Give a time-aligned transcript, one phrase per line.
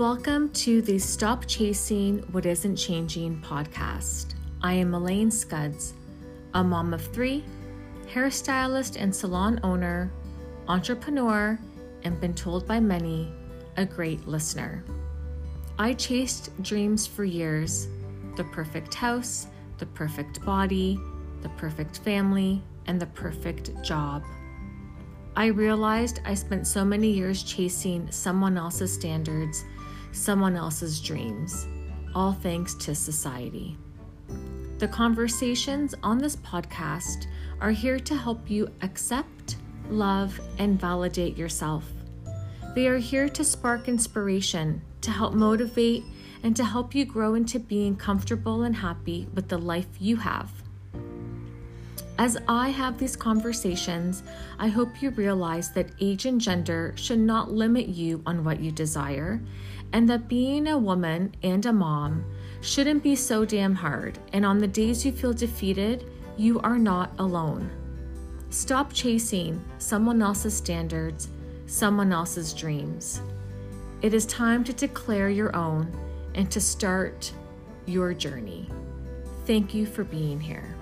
[0.00, 4.32] Welcome to the Stop Chasing What Isn't Changing podcast.
[4.62, 5.92] I am Elaine Scudds,
[6.54, 7.44] a mom of three,
[8.10, 10.10] hairstylist and salon owner,
[10.68, 11.58] entrepreneur,
[12.02, 13.30] and been told by many,
[13.76, 14.82] a great listener.
[15.78, 17.86] I chased dreams for years
[18.36, 20.98] the perfect house, the perfect body,
[21.42, 24.22] the perfect family, and the perfect job.
[25.36, 29.62] I realized I spent so many years chasing someone else's standards,
[30.12, 31.66] someone else's dreams,
[32.14, 33.76] all thanks to society.
[34.78, 37.26] The conversations on this podcast
[37.60, 39.56] are here to help you accept,
[39.90, 41.84] love, and validate yourself.
[42.74, 46.04] They are here to spark inspiration, to help motivate,
[46.42, 50.59] and to help you grow into being comfortable and happy with the life you have.
[52.20, 54.22] As I have these conversations,
[54.58, 58.70] I hope you realize that age and gender should not limit you on what you
[58.70, 59.40] desire,
[59.94, 62.22] and that being a woman and a mom
[62.60, 64.18] shouldn't be so damn hard.
[64.34, 66.04] And on the days you feel defeated,
[66.36, 67.70] you are not alone.
[68.50, 71.28] Stop chasing someone else's standards,
[71.64, 73.22] someone else's dreams.
[74.02, 75.90] It is time to declare your own
[76.34, 77.32] and to start
[77.86, 78.68] your journey.
[79.46, 80.76] Thank you for being here.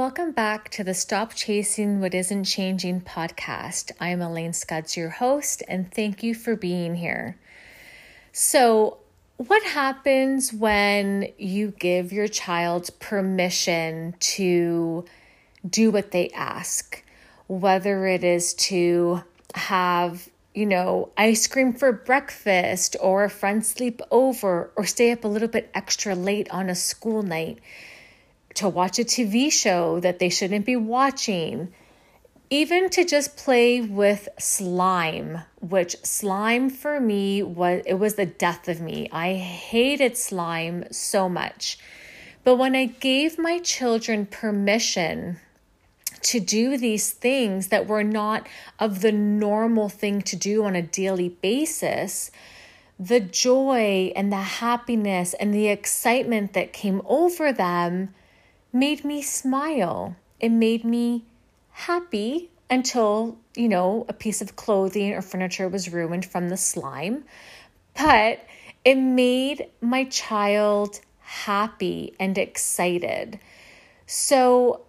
[0.00, 3.92] Welcome back to the Stop Chasing What Isn't Changing podcast.
[4.00, 7.36] I am Elaine Scudds, your host, and thank you for being here.
[8.32, 8.96] So,
[9.36, 15.04] what happens when you give your child permission to
[15.68, 17.04] do what they ask?
[17.46, 19.22] Whether it is to
[19.54, 25.24] have, you know, ice cream for breakfast, or a friend sleep over, or stay up
[25.24, 27.58] a little bit extra late on a school night
[28.54, 31.72] to watch a TV show that they shouldn't be watching,
[32.50, 38.68] even to just play with slime, which slime for me was it was the death
[38.68, 39.08] of me.
[39.12, 41.78] I hated slime so much.
[42.42, 45.38] But when I gave my children permission
[46.22, 48.46] to do these things that were not
[48.78, 52.30] of the normal thing to do on a daily basis,
[52.98, 58.14] the joy and the happiness and the excitement that came over them
[58.72, 60.16] made me smile.
[60.38, 61.24] It made me
[61.70, 67.24] happy until, you know, a piece of clothing or furniture was ruined from the slime.
[67.96, 68.44] But
[68.84, 73.38] it made my child happy and excited.
[74.06, 74.82] So,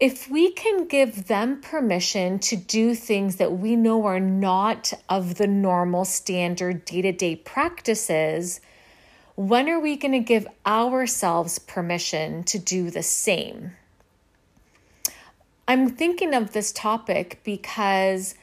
[0.00, 5.36] if we can give them permission to do things that we know are not of
[5.36, 8.60] the normal standard day to day practices,
[9.36, 13.72] when are we going to give ourselves permission to do the same?
[15.66, 18.34] I'm thinking of this topic because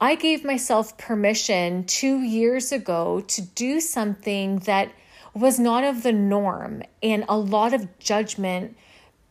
[0.00, 4.90] I gave myself permission two years ago to do something that
[5.34, 8.76] was not of the norm, and a lot of judgment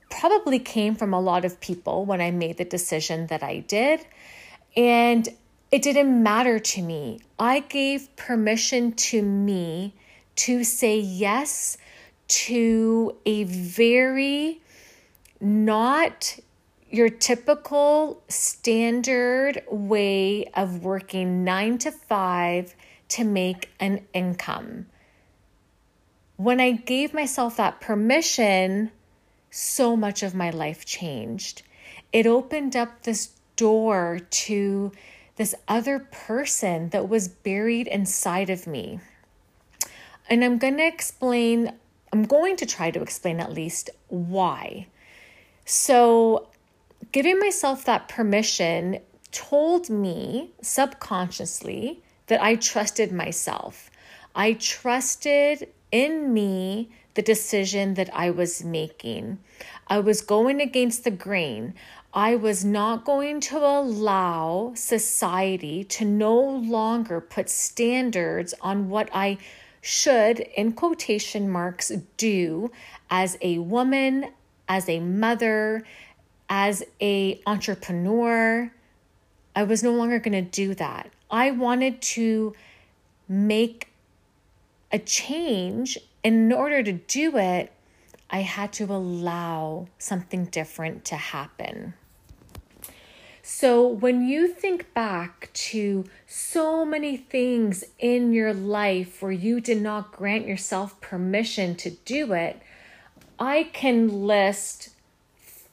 [0.10, 4.06] probably came from a lot of people when I made the decision that I did.
[4.76, 5.28] And
[5.72, 7.20] it didn't matter to me.
[7.40, 9.94] I gave permission to me
[10.42, 11.78] to say yes
[12.28, 14.60] to a very
[15.40, 16.40] not
[16.90, 22.76] your typical standard way of working nine to five
[23.08, 24.88] to make an income.
[26.38, 28.92] When I gave myself that permission,
[29.52, 31.62] so much of my life changed.
[32.12, 34.92] It opened up this door to
[35.36, 39.02] this other person that was buried inside of me.
[40.30, 41.74] And I'm going to explain,
[42.14, 44.88] I'm going to try to explain at least why.
[45.66, 46.50] So,
[47.12, 49.00] giving myself that permission
[49.32, 53.90] told me subconsciously that I trusted myself.
[54.36, 59.40] I trusted in me the decision that I was making.
[59.88, 61.74] I was going against the grain.
[62.14, 69.38] I was not going to allow society to no longer put standards on what I
[69.82, 72.72] should, in quotation marks, do
[73.10, 74.28] as a woman,
[74.70, 75.84] as a mother,
[76.50, 78.72] as a entrepreneur.
[79.56, 81.12] I was no longer going to do that.
[81.30, 82.54] I wanted to
[83.28, 83.90] make
[84.92, 85.98] a change.
[86.24, 87.72] In order to do it,
[88.30, 91.96] I had to allow something different to happen.
[93.54, 99.82] So, when you think back to so many things in your life where you did
[99.82, 102.62] not grant yourself permission to do it,
[103.38, 104.92] I can list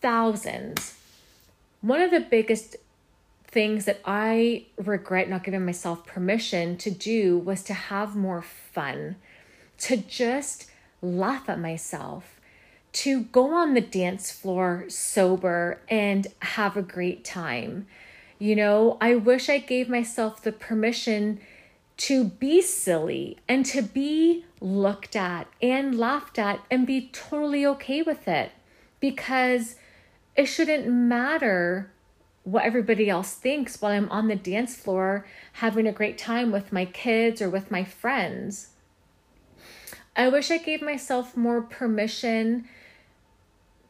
[0.03, 0.99] thousands.
[1.81, 2.75] One of the biggest
[3.47, 9.17] things that I regret not giving myself permission to do was to have more fun,
[9.79, 10.69] to just
[11.01, 12.38] laugh at myself,
[12.93, 17.87] to go on the dance floor sober and have a great time.
[18.39, 21.41] You know, I wish I gave myself the permission
[21.99, 28.03] to be silly and to be looked at and laughed at and be totally okay
[28.03, 28.53] with it
[29.01, 29.75] because
[30.37, 31.91] it shouldn't matter
[32.45, 36.73] what everybody else thinks while I'm on the dance floor having a great time with
[36.73, 38.69] my kids or with my friends.
[40.17, 42.67] I wish I gave myself more permission,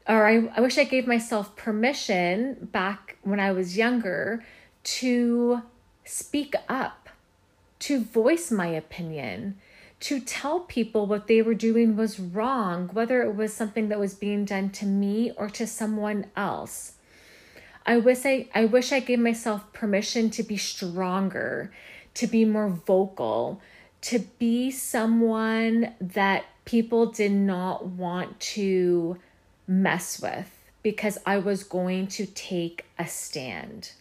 [0.08, 4.42] or I, I wish I gave myself permission back when I was younger
[4.84, 5.62] to
[6.04, 7.10] speak up,
[7.80, 9.58] to voice my opinion,
[10.00, 14.14] to tell people what they were doing was wrong, whether it was something that was
[14.14, 16.94] being done to me or to someone else.
[17.84, 21.70] I wish I, I wish I gave myself permission to be stronger,
[22.14, 23.60] to be more vocal,
[24.02, 29.18] to be someone that people did not want to
[29.68, 33.92] mess with because I was going to take a stand.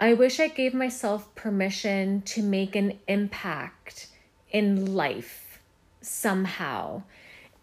[0.00, 4.08] I wish I gave myself permission to make an impact
[4.50, 5.58] in life
[6.00, 7.02] somehow.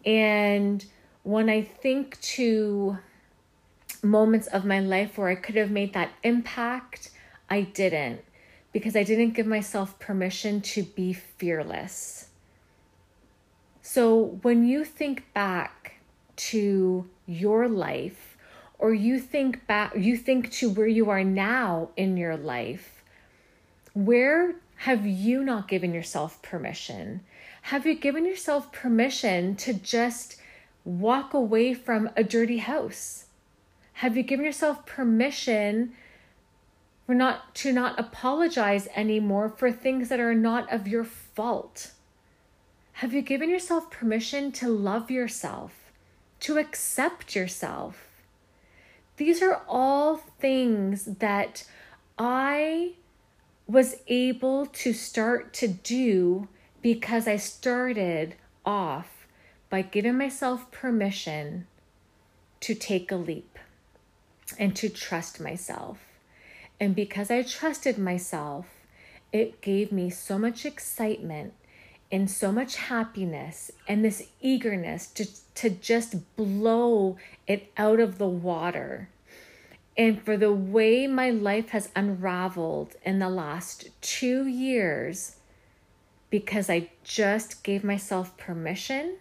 [0.04, 0.84] And
[1.22, 2.98] when I think to
[4.02, 7.10] moments of my life where I could have made that impact,
[7.48, 8.22] I didn't
[8.72, 12.28] because I didn't give myself permission to be fearless.
[13.80, 15.95] So when you think back
[16.36, 18.36] to your life
[18.78, 23.02] or you think back you think to where you are now in your life,
[23.94, 27.20] where have you not given yourself permission?
[27.62, 30.36] Have you given yourself permission to just
[30.84, 33.24] walk away from a dirty house?
[33.94, 35.94] Have you given yourself permission
[37.06, 41.92] for not to not apologize anymore for things that are not of your fault?
[42.94, 45.85] Have you given yourself permission to love yourself,
[46.46, 48.06] to accept yourself?
[49.16, 51.64] These are all things that
[52.16, 52.92] I
[53.66, 56.46] was able to start to do
[56.82, 59.26] because I started off
[59.70, 61.66] by giving myself permission
[62.60, 63.58] to take a leap
[64.56, 65.98] and to trust myself.
[66.78, 68.66] And because I trusted myself,
[69.32, 71.54] it gave me so much excitement
[72.10, 77.16] and so much happiness and this eagerness to, to just blow
[77.46, 79.08] it out of the water.
[79.96, 85.36] And for the way my life has unraveled in the last two years,
[86.30, 89.16] because I just gave myself permission,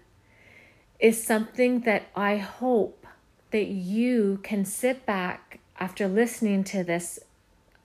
[0.99, 3.05] is something that I hope
[3.51, 7.19] that you can sit back after listening to this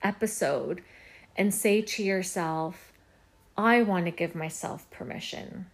[0.03, 0.81] episode
[1.37, 2.90] and say to yourself,
[3.61, 5.67] I want to give myself permission.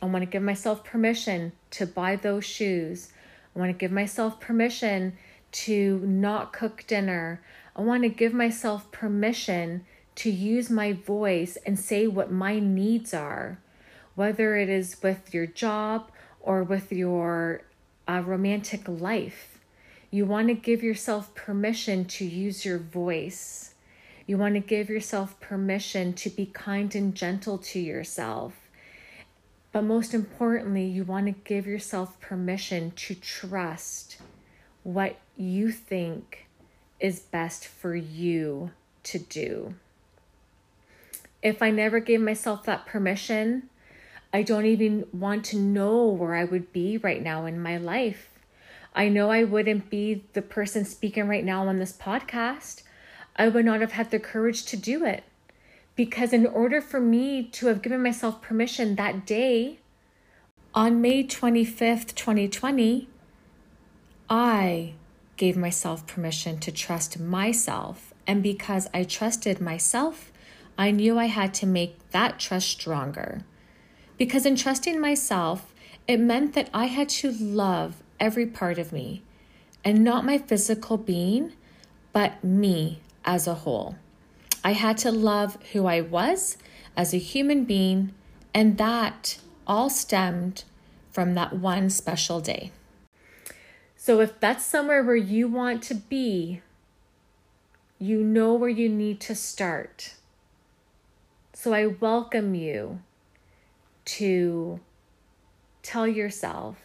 [0.00, 3.08] I want to give myself permission to buy those shoes.
[3.54, 5.14] I want to give myself permission
[5.64, 7.40] to not cook dinner.
[7.74, 13.12] I want to give myself permission to use my voice and say what my needs
[13.12, 13.58] are,
[14.14, 17.62] whether it is with your job or with your
[18.06, 19.58] a romantic life.
[20.12, 23.71] You want to give yourself permission to use your voice.
[24.26, 28.54] You want to give yourself permission to be kind and gentle to yourself.
[29.72, 34.18] But most importantly, you want to give yourself permission to trust
[34.82, 36.46] what you think
[37.00, 38.70] is best for you
[39.04, 39.74] to do.
[41.42, 43.68] If I never gave myself that permission,
[44.32, 48.28] I don't even want to know where I would be right now in my life.
[48.94, 52.82] I know I wouldn't be the person speaking right now on this podcast.
[53.36, 55.24] I would not have had the courage to do it.
[55.94, 59.78] Because in order for me to have given myself permission that day,
[60.74, 63.08] on May 25th, 2020,
[64.30, 64.94] I
[65.36, 68.14] gave myself permission to trust myself.
[68.26, 70.32] And because I trusted myself,
[70.78, 73.44] I knew I had to make that trust stronger.
[74.16, 75.74] Because in trusting myself,
[76.08, 79.22] it meant that I had to love every part of me
[79.84, 81.52] and not my physical being,
[82.12, 83.96] but me as a whole.
[84.64, 86.56] I had to love who I was
[86.96, 88.12] as a human being,
[88.54, 90.64] and that all stemmed
[91.10, 92.70] from that one special day.
[93.96, 96.60] So, if that's somewhere where you want to be,
[97.98, 100.14] you know where you need to start.
[101.52, 103.00] So, I welcome you
[104.04, 104.80] to
[105.82, 106.76] tell yourself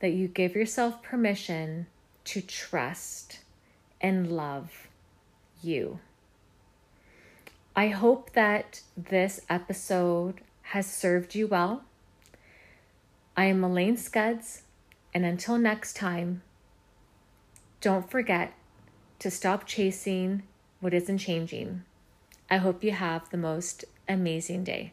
[0.00, 1.86] that you give yourself permission
[2.24, 3.40] to trust
[4.00, 4.88] and love
[5.64, 6.00] you.
[7.76, 11.84] I hope that this episode has served you well.
[13.36, 14.62] I am Elaine Scudds,
[15.12, 16.42] and until next time,
[17.80, 18.52] don't forget
[19.18, 20.44] to stop chasing
[20.80, 21.82] what isn't changing.
[22.48, 24.92] I hope you have the most amazing day.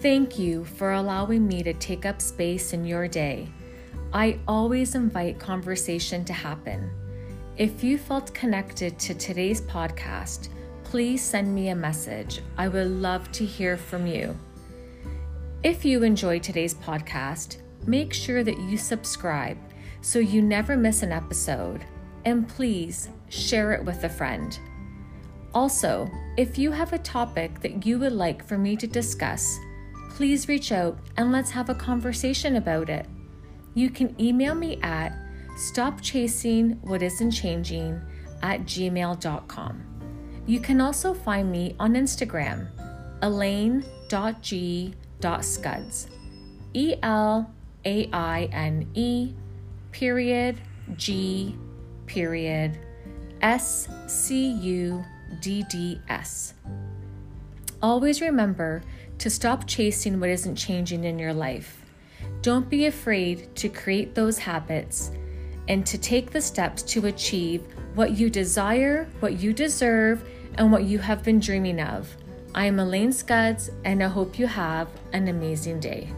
[0.00, 3.48] Thank you for allowing me to take up space in your day.
[4.14, 6.90] I always invite conversation to happen.
[7.56, 10.48] If you felt connected to today's podcast,
[10.84, 12.42] please send me a message.
[12.58, 14.36] I would love to hear from you.
[15.62, 19.56] If you enjoyed today's podcast, make sure that you subscribe
[20.02, 21.82] so you never miss an episode.
[22.26, 24.58] And please share it with a friend.
[25.54, 29.58] Also, if you have a topic that you would like for me to discuss,
[30.10, 33.06] please reach out and let's have a conversation about it.
[33.74, 35.16] You can email me at
[35.56, 38.02] stopchasingwhatisn't
[38.42, 39.82] at gmail.com.
[40.46, 42.68] You can also find me on Instagram,
[43.22, 46.08] elaine.g.scudds.
[46.74, 47.52] E L
[47.84, 49.34] A I N E
[49.92, 50.60] period
[50.96, 51.54] G
[52.06, 52.78] period
[53.42, 55.04] S C U
[55.40, 56.54] D D S.
[57.82, 58.82] Always remember
[59.18, 61.81] to stop chasing what isn't changing in your life.
[62.42, 65.12] Don't be afraid to create those habits
[65.68, 67.62] and to take the steps to achieve
[67.94, 72.14] what you desire, what you deserve, and what you have been dreaming of.
[72.52, 76.12] I am Elaine Scudds, and I hope you have an amazing day.